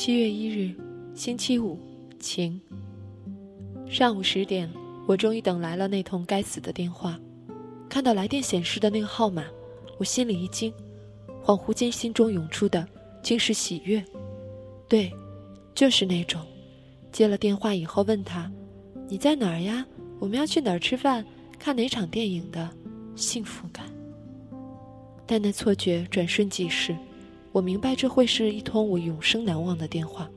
[0.00, 0.72] 七月一日，
[1.12, 1.76] 星期五，
[2.20, 2.60] 晴。
[3.88, 4.70] 上午十点，
[5.08, 7.18] 我终于等来了那通该死的电话。
[7.88, 9.44] 看到来电显示的那个号码，
[9.98, 10.72] 我心里一惊，
[11.42, 12.86] 恍惚间心中涌出的
[13.24, 14.00] 竟是喜悦。
[14.88, 15.12] 对，
[15.74, 16.46] 就是那种，
[17.10, 18.48] 接了电话以后问他
[19.10, 19.84] ：“你在哪儿呀？
[20.20, 21.26] 我们要去哪儿吃饭？
[21.58, 22.70] 看哪场电影？”的
[23.16, 23.84] 幸福感。
[25.26, 26.96] 但那错觉转瞬即逝，
[27.58, 30.30] 我明白这会是一通我永生难忘的电话。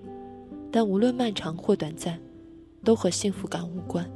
[0.72, 2.20] 但无论漫长或短暂，
[2.84, 4.10] 都和幸福感无关。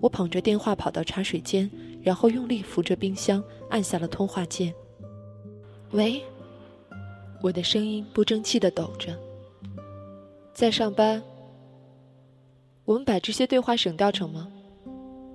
[0.00, 1.68] 我捧着电话跑到茶水间，
[2.00, 4.72] 然后用力扶着冰箱，按下了通话键。
[5.90, 6.22] 喂，
[7.42, 9.18] 我的声音不争气的抖着。
[10.54, 11.20] 在上班。
[12.84, 14.48] 我们把这些对话省掉成吗？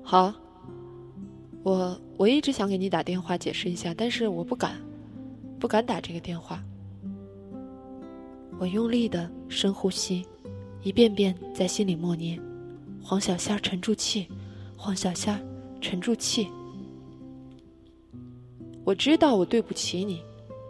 [0.01, 0.33] 好。
[1.63, 4.79] 我我一直想给你打电话解释一下，但是我不敢，
[5.59, 6.63] 不敢打这个电话。
[8.57, 10.25] 我用力的深呼吸，
[10.81, 12.39] 一遍遍在心里默念
[13.03, 14.29] ：“黄小仙，沉住气，
[14.77, 15.45] 黄小仙，
[15.81, 16.47] 沉住气。”
[18.85, 20.21] 我知道我对不起你，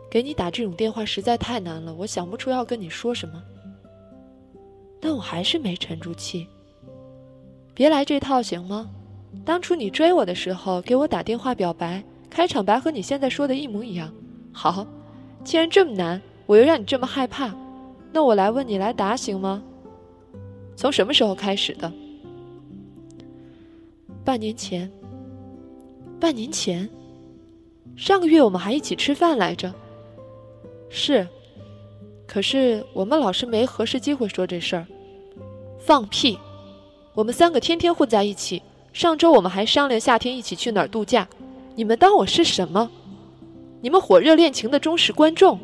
[0.09, 3.43] 给你打这种电话实在太难了，我想不出要跟你说什么。
[4.99, 6.47] 但我还是没沉住气。
[7.73, 8.89] 别来这套行吗？
[9.43, 14.11] 当初你追我的时候给我打电话表白，开场白和你现在说的一模一样。
[14.57, 14.87] 好，
[15.43, 17.53] 既然这么难，我又让你这么害怕。
[18.13, 19.61] 那我来问你来答行吗？
[20.77, 21.91] 从什么时候开始的？
[24.23, 24.89] 半年前。
[26.21, 26.89] 半年前，
[27.97, 29.71] 上个月我们还一起吃饭来着。
[30.89, 31.27] 是，
[32.25, 34.87] 可是我们老是没合适机会说这事儿。
[35.77, 36.39] 放屁！
[37.13, 38.61] 我们三个天天混在一起。
[38.93, 41.27] 上周我们还商量夏天一起去哪儿度假。
[41.75, 42.89] 你们当我是什么？
[43.85, 45.59] 你们火热恋情的忠实观众？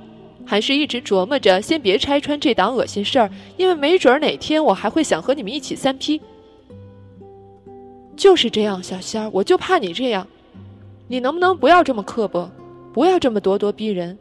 [0.45, 6.21] 还是一直琢磨着先别拆穿这档恶心事儿，因为没准哪天我还会想和你们一起三 P。
[8.15, 10.27] 就是这样，小仙儿，我就怕你这样。
[11.07, 12.47] 你能不能不要这么刻薄，
[12.93, 14.15] 不要这么咄咄逼人？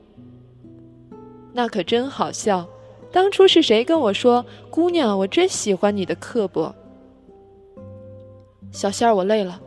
[1.53, 2.67] 那可真好笑。
[3.13, 6.75] 当初是谁跟我说：“姑娘，我真喜欢你的刻薄。”
[8.73, 9.61] 小仙儿，我累了。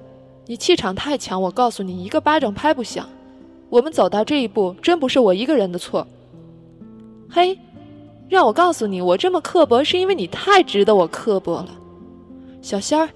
[0.48, 3.08] 你气场太强，我告诉你，一个巴掌拍不响。
[3.74, 6.06] 我们走到这一步，真不是我一个人的错。
[7.28, 7.58] 嘿，
[8.30, 11.70] 让我告诉你，我这么刻薄是因为你太值得我刻薄了，
[12.62, 13.10] 小仙儿。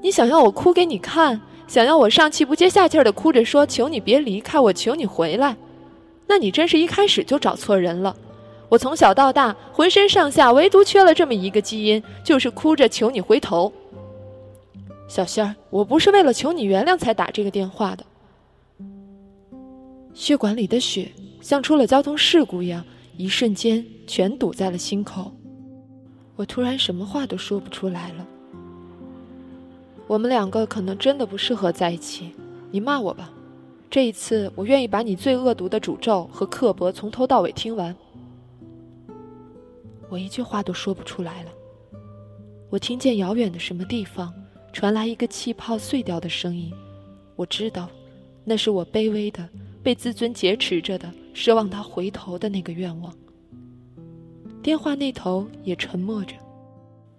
[0.00, 5.56] 你想要我哭给你看，想要我上气不接下气的哭着说：“求你别离开我，求你回来。”
[6.26, 8.16] 那你真是一开始就找错人了。
[8.68, 13.72] 我从小到大，浑身上下唯独缺了这么一个基因，就是哭着求你回头。
[15.06, 18.04] 小仙儿，我不是为了求你原谅才打这个电话的。
[20.14, 21.10] 血管里的血。
[21.40, 22.84] 像出了交通事故一样，
[23.16, 25.32] 一瞬间全堵在了心口。
[26.36, 28.26] 我突然什么话都说不出来了。
[30.06, 32.30] 我们两个可能真的不适合在一起。
[32.70, 33.32] 你骂我吧，
[33.90, 37.94] 这一次我愿意把你最恶毒的诅咒和刻薄从头到尾听完。
[40.08, 41.50] 我一句话都说不出来了。
[42.70, 44.32] 我听见遥远的什么地方
[44.72, 46.72] 传来一个气泡碎掉的声音，
[47.34, 47.88] 我知道，
[48.44, 49.48] 那是我卑微的。
[49.82, 53.12] 被自尊劫持着的，奢望他回头的那个愿望。
[54.62, 56.34] 电话那头也沉默着，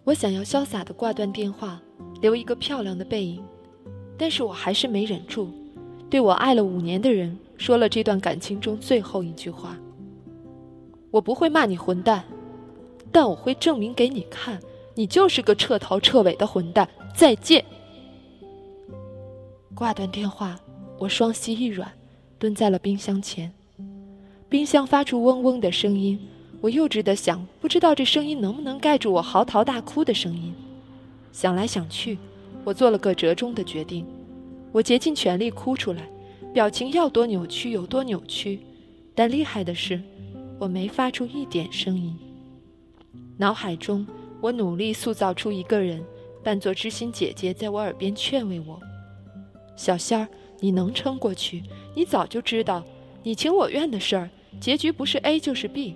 [0.05, 1.81] 我想要潇洒的挂断电话，
[2.21, 3.43] 留一个漂亮的背影，
[4.17, 5.49] 但是我还是没忍住，
[6.09, 9.77] 对我爱了五年的人说了这段感情中最后一句话：
[11.11, 12.23] 我不会骂你混蛋，
[13.11, 14.57] 但我会证明给你看，
[14.95, 16.87] 你就是个彻头彻尾的混蛋。
[17.13, 17.63] 再见。
[19.75, 20.57] 挂断电话，
[20.97, 21.91] 我双膝一软。
[22.43, 23.49] 蹲在了冰箱前，
[24.49, 26.19] 冰箱发出嗡嗡的声音。
[26.59, 30.53] 我幼稚的想，不知道这声音能不能盖住我嚎啕大哭的声音。
[31.31, 32.17] 想来想去，
[32.65, 34.05] 我做了个折中的决定。
[34.73, 36.05] 我竭尽全力哭出来，
[36.53, 38.59] 表情要多扭曲有多扭曲。
[39.15, 40.01] 但厉害的是，
[40.59, 42.13] 我没发出一点声音。
[43.37, 44.05] 脑海中，
[44.41, 46.03] 我努力塑造出一个人，
[46.43, 48.77] 扮作知心姐姐，在我耳边劝慰我
[49.77, 50.27] ：“小仙儿。”
[50.63, 51.61] 你能撑过去？
[51.93, 52.81] 你早就知道，
[53.21, 54.29] 你情我愿的事儿，
[54.61, 55.93] 结局不是 A 就是 B。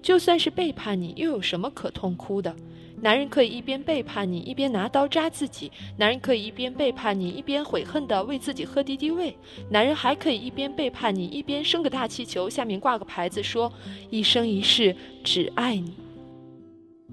[0.00, 2.56] 就算是背叛你，又有什么可痛哭的？
[3.02, 9.34] 男人可以一边背叛你，一边拿刀扎自己；男人可以一边背叛你，一边悔恨地为自己喝敌敌畏；
[9.68, 13.70] 男人还可以一边背叛你，一边生个大气球，下面挂个牌子说
[14.08, 15.92] “一生一世只爱你”。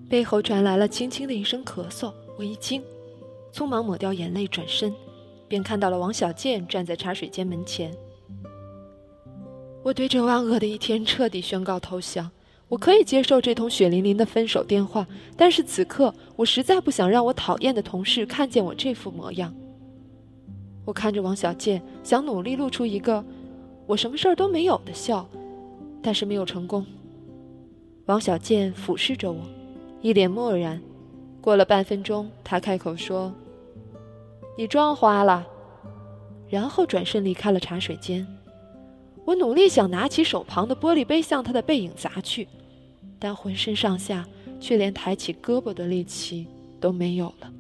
[0.07, 2.81] 背后传来了轻轻的一声咳嗽，我一惊，
[3.51, 4.94] 匆忙抹掉眼泪，转身。
[5.53, 7.95] 便看到了王小贱站在茶水间门前。
[9.83, 12.31] 我对这万恶的一天彻底宣告投降。
[12.69, 15.05] 我可以接受这通血淋淋的分手电话，
[15.38, 19.53] 但是此刻我实在不想让我讨厌的同事看见我这副模样。
[20.85, 23.23] 我看着王小贱，想努力露出一个
[23.85, 25.29] 我什么事儿都没有的笑，
[26.01, 26.83] 但是没有成功。
[28.07, 29.44] 王小贱俯视着我，
[30.01, 30.81] 一脸漠然。
[31.41, 33.31] 过了半分钟，他开口说
[34.55, 35.47] ：“你妆花了。”
[36.50, 38.27] 然后转身离开了茶水间。
[39.25, 42.47] 我努力想拿起手旁的玻璃杯向他的背影砸去，
[43.17, 44.27] 但浑身上下
[44.59, 46.45] 却连抬起胳膊的力气
[46.79, 47.51] 都没有了。